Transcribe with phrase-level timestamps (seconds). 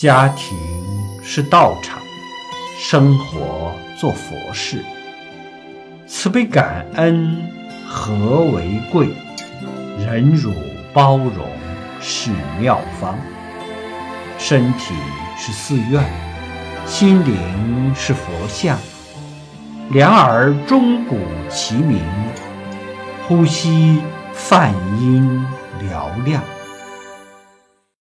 [0.00, 0.56] 家庭
[1.24, 1.98] 是道场，
[2.78, 4.84] 生活做佛事。
[6.06, 7.36] 慈悲感恩
[7.84, 9.08] 和为贵，
[9.98, 10.52] 忍辱
[10.92, 11.44] 包容
[12.00, 12.30] 是
[12.60, 13.18] 妙方。
[14.38, 14.94] 身体
[15.36, 16.08] 是寺院，
[16.86, 18.78] 心灵是佛像，
[19.90, 21.18] 两耳钟鼓
[21.50, 22.00] 齐鸣，
[23.26, 24.00] 呼吸
[24.32, 24.72] 梵
[25.02, 25.44] 音
[25.80, 26.40] 嘹亮。